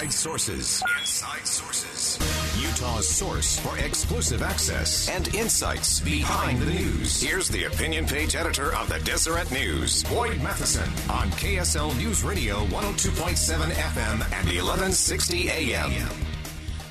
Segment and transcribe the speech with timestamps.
[0.00, 0.82] Inside Sources.
[0.98, 2.18] Inside Sources.
[2.58, 7.20] Utah's source for exclusive access and insights behind the news.
[7.20, 12.64] Here's the opinion page editor of the Deseret News, Boyd Matheson, on KSL News Radio
[12.68, 16.08] 102.7 FM and 1160 AM.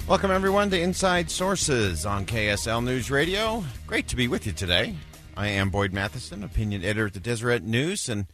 [0.08, 3.64] Welcome, everyone, to Inside Sources on KSL News Radio.
[3.88, 4.94] Great to be with you today.
[5.36, 8.28] I am Boyd Matheson, opinion editor at the Deseret News, and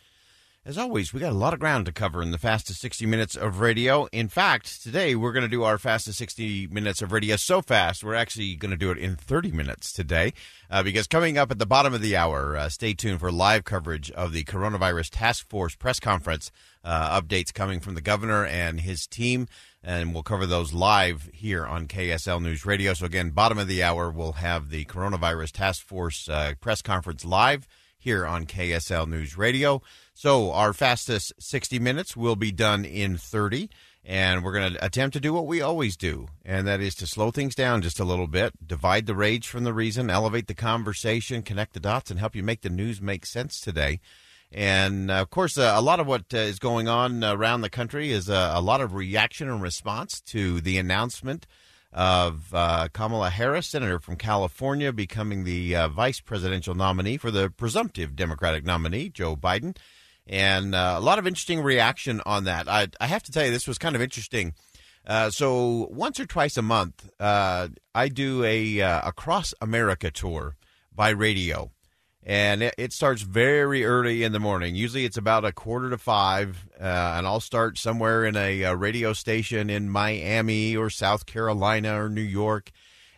[0.65, 3.35] as always, we got a lot of ground to cover in the fastest 60 minutes
[3.35, 4.07] of radio.
[4.11, 8.03] In fact, today we're going to do our fastest 60 minutes of radio so fast,
[8.03, 10.33] we're actually going to do it in 30 minutes today.
[10.71, 13.63] Uh, because coming up at the bottom of the hour, uh, stay tuned for live
[13.63, 16.51] coverage of the Coronavirus Task Force press conference.
[16.83, 19.47] Uh, updates coming from the governor and his team,
[19.83, 22.93] and we'll cover those live here on KSL News Radio.
[22.93, 27.23] So, again, bottom of the hour, we'll have the Coronavirus Task Force uh, press conference
[27.23, 27.67] live
[28.05, 29.81] here on KSL News Radio.
[30.13, 33.67] So, our fastest 60 minutes will be done in 30,
[34.05, 37.07] and we're going to attempt to do what we always do, and that is to
[37.07, 40.53] slow things down just a little bit, divide the rage from the reason, elevate the
[40.53, 43.99] conversation, connect the dots, and help you make the news make sense today.
[44.51, 47.71] And uh, of course, uh, a lot of what uh, is going on around the
[47.71, 51.47] country is a lot of reaction and response to the announcement
[51.95, 57.49] of uh, Kamala Harris, senator from California, becoming the uh, vice presidential nominee for the
[57.49, 59.75] presumptive Democratic nominee, Joe Biden
[60.27, 62.67] and uh, a lot of interesting reaction on that.
[62.67, 64.53] I, I, have to tell you, this was kind of interesting.
[65.05, 70.55] Uh, so once or twice a month, uh, I do a uh, across America tour
[70.93, 71.71] by radio,
[72.25, 74.75] and it, it, starts very early in the morning.
[74.75, 78.75] Usually, it's about a quarter to five, uh, and I'll start somewhere in a, a
[78.75, 82.71] radio station in Miami or South Carolina or New York,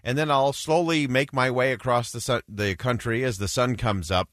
[0.04, 3.76] and then I'll slowly make my way across the sun, the country as the sun
[3.76, 4.30] comes up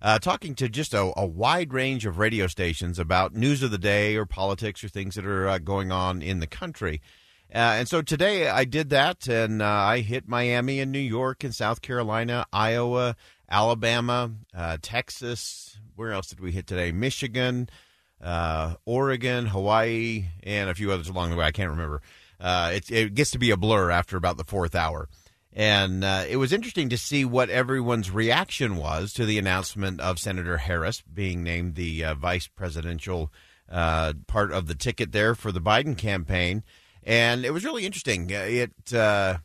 [0.00, 3.78] uh, talking to just a, a, wide range of radio stations about news of the
[3.78, 7.00] day or politics or things that are uh, going on in the country.
[7.54, 11.44] Uh, and so today I did that, and uh, I hit Miami and New York
[11.44, 13.16] and South Carolina, Iowa,
[13.50, 15.78] Alabama, uh, Texas.
[15.96, 16.92] Where else did we hit today?
[16.92, 17.68] Michigan,
[18.22, 21.46] uh, Oregon, Hawaii, and a few others along the way.
[21.46, 22.02] I can't remember.
[22.40, 25.08] It, it gets to be a blur after about the fourth hour.
[25.58, 30.20] And uh, it was interesting to see what everyone's reaction was to the announcement of
[30.20, 33.32] Senator Harris being named the uh, vice presidential
[33.68, 36.62] uh, part of the ticket there for the Biden campaign.
[37.08, 38.30] And it was really interesting.
[38.30, 39.38] Uh, it uh,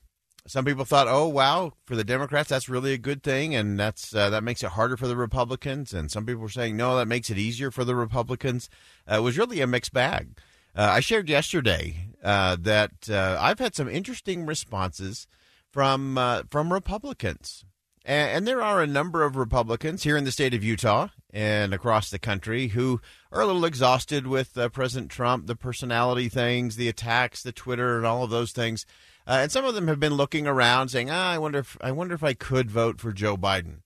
[0.45, 4.13] some people thought, "Oh, wow, for the Democrats, that's really a good thing, and that's
[4.13, 7.07] uh, that makes it harder for the Republicans." And some people were saying, "No, that
[7.07, 8.69] makes it easier for the Republicans."
[9.07, 10.37] it was really a mixed bag.
[10.75, 15.25] I shared yesterday that I've had some interesting responses
[15.71, 17.63] from uh, from Republicans.
[18.05, 22.11] And, there are a number of Republicans here in the state of Utah and across
[22.11, 23.01] the country who
[23.31, 27.97] are a little exhausted with uh, President Trump, the personality things, the attacks, the Twitter,
[27.97, 28.85] and all of those things.
[29.25, 31.91] Uh, and some of them have been looking around, saying, ah, "I wonder if I
[31.91, 33.79] wonder if I could vote for Joe Biden."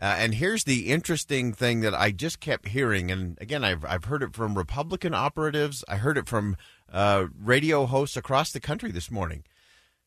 [0.00, 4.04] Uh, and here's the interesting thing that I just kept hearing, and again, I've I've
[4.04, 5.84] heard it from Republican operatives.
[5.88, 6.56] I heard it from
[6.92, 9.44] uh, radio hosts across the country this morning.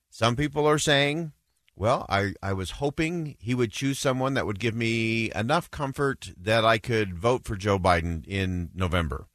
[0.10, 1.32] Some people are saying,
[1.76, 6.32] well, I, I was hoping he would choose someone that would give me enough comfort
[6.38, 9.28] that I could vote for Joe Biden in November.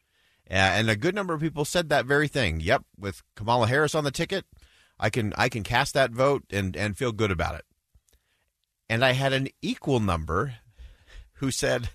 [0.47, 2.60] And a good number of people said that very thing.
[2.60, 4.47] Yep, with Kamala Harris on the ticket,
[4.99, 7.65] I can I can cast that vote and, and feel good about it.
[8.88, 10.55] And I had an equal number
[11.34, 11.91] who said,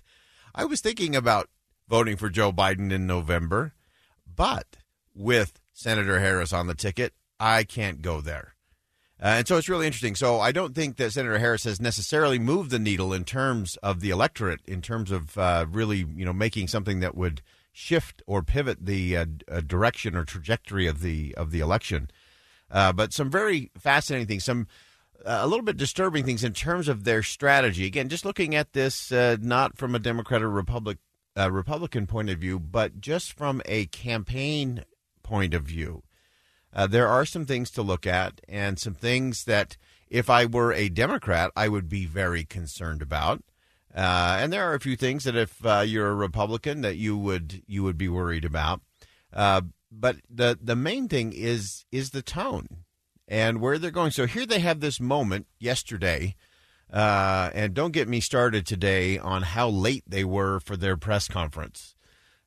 [0.54, 1.48] I was thinking about
[1.88, 3.74] voting for Joe Biden in November,
[4.24, 4.76] but
[5.14, 8.53] with Senator Harris on the ticket, I can't go there.
[9.22, 10.14] Uh, and so it's really interesting.
[10.14, 14.00] So I don't think that Senator Harris has necessarily moved the needle in terms of
[14.00, 17.40] the electorate, in terms of uh, really, you know, making something that would
[17.72, 22.10] shift or pivot the uh, uh direction or trajectory of the of the election.
[22.70, 24.66] Uh, but some very fascinating things, some
[25.24, 27.86] uh, a little bit disturbing things in terms of their strategy.
[27.86, 30.98] Again, just looking at this not from a Democrat or Republic
[31.36, 34.84] Republican point of view, but just from a campaign
[35.22, 36.02] point of view.
[36.74, 39.76] Uh, there are some things to look at and some things that,
[40.08, 43.42] if I were a Democrat, I would be very concerned about.
[43.94, 47.16] Uh, and there are a few things that, if uh, you're a Republican, that you
[47.16, 48.80] would you would be worried about.
[49.32, 52.66] Uh, but the the main thing is is the tone
[53.28, 54.10] and where they're going.
[54.10, 56.34] So here they have this moment yesterday,
[56.92, 61.28] uh, and don't get me started today on how late they were for their press
[61.28, 61.94] conference.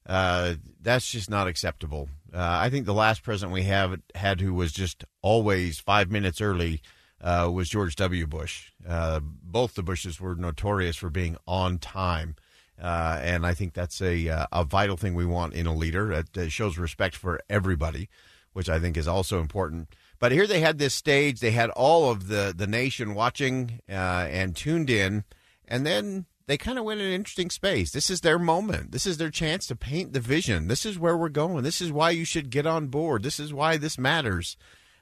[0.06, 2.09] Uh, that's just not acceptable.
[2.33, 6.41] Uh, I think the last president we have had who was just always five minutes
[6.41, 6.81] early
[7.21, 8.27] uh, was George W.
[8.27, 8.71] Bush.
[8.88, 12.35] Uh, both the Bushes were notorious for being on time.
[12.81, 16.12] Uh, and I think that's a uh, a vital thing we want in a leader.
[16.12, 18.07] It, shows respect for everybody,
[18.53, 19.95] which I think is also important.
[20.19, 24.27] But here they had this stage; they had all of the the nation watching uh,
[24.29, 25.24] and tuned in,
[25.68, 27.91] and then they kind of went in an interesting space.
[27.91, 28.91] This is their moment.
[28.91, 30.69] This is their chance to paint the vision.
[30.69, 31.63] This is where we're going.
[31.63, 33.21] This is why you should get on board.
[33.23, 34.55] This is why this matters.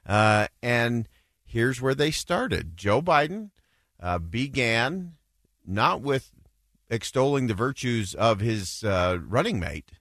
[0.06, 1.08] Uh, and
[1.46, 2.76] here's where they started.
[2.76, 3.52] Joe Biden
[4.00, 5.14] uh, began
[5.66, 6.32] not with
[6.90, 9.92] extolling the virtues of his uh, running mate,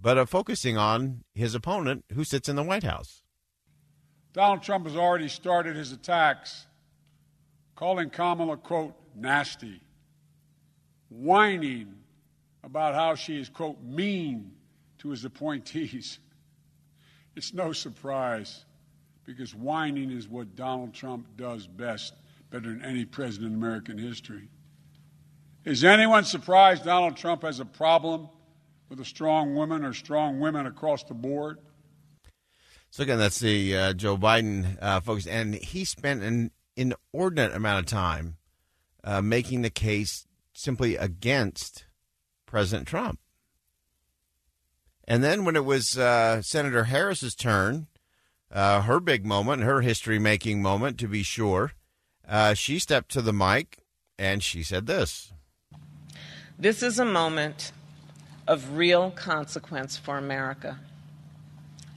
[0.00, 3.22] but of focusing on his opponent who sits in the White House.
[4.32, 6.66] Donald Trump has already started his attacks,
[7.76, 9.80] calling Kamala, quote, nasty,
[11.14, 11.94] whining
[12.62, 14.52] about how she is, quote, mean
[14.98, 16.18] to his appointees.
[17.36, 18.64] It's no surprise
[19.24, 22.14] because whining is what Donald Trump does best,
[22.48, 24.48] better than any president in American history.
[25.64, 28.28] Is anyone surprised Donald Trump has a problem
[28.88, 31.58] with a strong woman or strong women across the board?
[32.90, 37.80] So again, that's the uh, Joe Biden uh, folks, and he spent an inordinate amount
[37.80, 38.36] of time
[39.02, 41.84] uh, making the case simply against
[42.46, 43.18] President Trump.
[45.06, 47.88] And then when it was uh, Senator Harris's turn,
[48.50, 51.72] uh, her big moment, her history-making moment, to be sure,
[52.26, 53.80] uh, she stepped to the mic
[54.18, 55.32] and she said this.
[56.58, 57.72] This is a moment
[58.46, 60.78] of real consequence for America.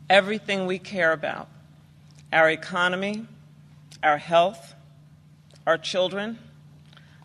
[0.09, 1.48] Everything we care about
[2.33, 3.25] our economy,
[4.04, 4.74] our health,
[5.65, 6.39] our children,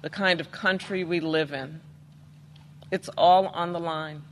[0.02, 1.80] the kind of country we live in
[2.92, 4.22] it's all on the line.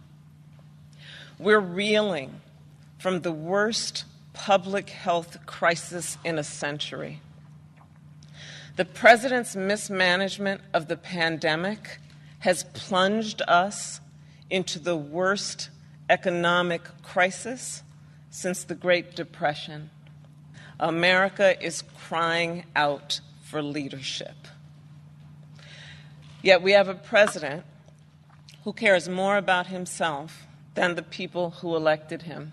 [1.39, 2.43] We're reeling
[2.99, 7.21] from the worst public health crisis in a century.
[8.77, 11.99] The president's mismanagement of the pandemic
[12.41, 14.01] has plunged us
[14.51, 15.71] into the worst
[16.11, 17.83] economic crisis
[18.29, 19.89] since the Great Depression.
[20.79, 24.37] America is crying out for leadership.
[26.43, 27.65] Yet we have a president
[28.65, 32.53] who cares more about himself than the people who elected him.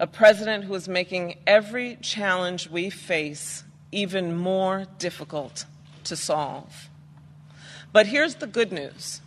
[0.00, 5.64] A president who is making every challenge we face even more difficult
[6.04, 6.88] to solve.
[7.92, 9.20] But here's the good news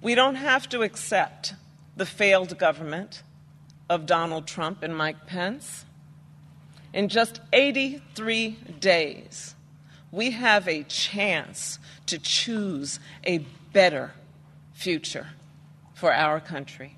[0.00, 1.54] we don't have to accept
[1.96, 3.22] the failed government
[3.88, 5.84] of Donald Trump and Mike Pence.
[6.92, 8.50] In just 83
[8.80, 9.54] days,
[10.12, 13.38] we have a chance to choose a
[13.72, 14.12] better
[14.74, 15.28] future
[15.94, 16.96] for our country.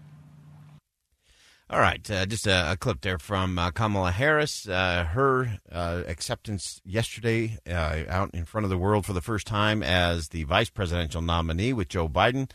[1.71, 4.69] All right, uh, just a, a, clip there from uh, Kamala Harris.
[4.69, 9.47] Uh, her uh, acceptance yesterday uh, out in front of the world for the first
[9.47, 12.51] time as the vice presidential nominee with Joe Biden.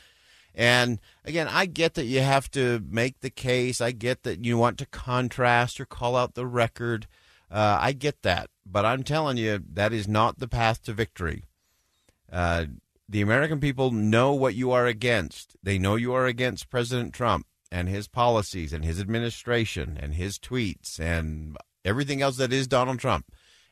[0.53, 3.81] And again, I get that you have to make the case.
[3.81, 7.07] I get that you want to contrast or call out the record.
[7.49, 8.49] Uh, I get that.
[8.71, 11.45] But I'm telling you, that is not the path to victory.
[12.31, 12.65] Uh,
[13.07, 15.55] the American people know what you are against.
[15.63, 20.37] They know you are against President Trump and his policies and his administration and his
[20.37, 23.25] tweets and everything else that is Donald Trump.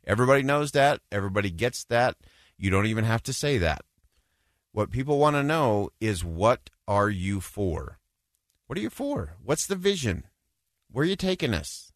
[0.05, 1.01] Everybody knows that.
[1.11, 2.15] Everybody gets that.
[2.57, 3.81] You don't even have to say that.
[4.71, 7.99] What people want to know is what are you for?
[8.65, 9.35] What are you for?
[9.43, 10.23] What's the vision?
[10.89, 11.91] Where are you taking us?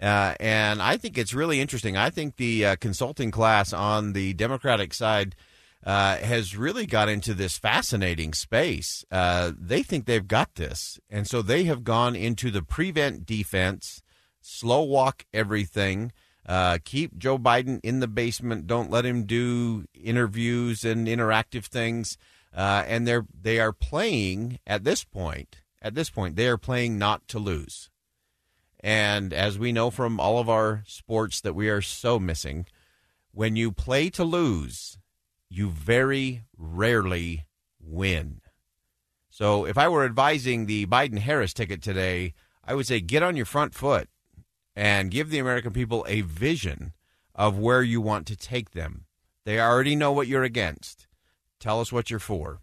[0.00, 1.96] Uh, and I think it's really interesting.
[1.96, 5.36] I think the uh, consulting class on the Democratic side
[5.84, 9.04] uh, has really got into this fascinating space.
[9.10, 14.02] Uh, they think they've got this, and so they have gone into the prevent defense,
[14.40, 16.12] slow walk everything.
[16.46, 18.66] Uh, keep Joe Biden in the basement.
[18.66, 22.16] Don't let him do interviews and interactive things.
[22.54, 25.58] Uh, and they're they are playing at this point.
[25.82, 27.89] At this point, they are playing not to lose.
[28.82, 32.66] And as we know from all of our sports that we are so missing,
[33.32, 34.98] when you play to lose,
[35.48, 37.46] you very rarely
[37.80, 38.40] win.
[39.30, 42.34] So if I were advising the Biden Harris ticket today,
[42.64, 44.08] I would say get on your front foot
[44.74, 46.92] and give the American people a vision
[47.34, 49.04] of where you want to take them.
[49.44, 51.06] They already know what you're against.
[51.58, 52.60] Tell us what you're for.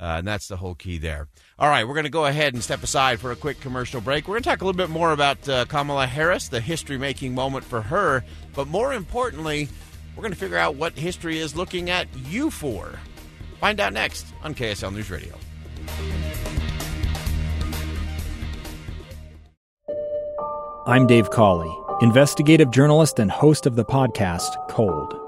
[0.00, 1.28] Uh, and that's the whole key there.
[1.58, 4.28] All right, we're going to go ahead and step aside for a quick commercial break.
[4.28, 7.34] We're going to talk a little bit more about uh, Kamala Harris, the history making
[7.34, 8.24] moment for her.
[8.54, 9.68] But more importantly,
[10.14, 12.98] we're going to figure out what history is looking at you for.
[13.60, 15.34] Find out next on KSL News Radio.
[20.86, 25.27] I'm Dave Cawley, investigative journalist and host of the podcast Cold.